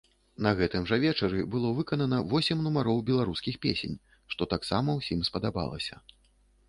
[0.45, 3.95] На гэтым жа вечары было выканана восем нумароў беларускіх песень,
[4.35, 5.95] што таксама ўсім спадабалася.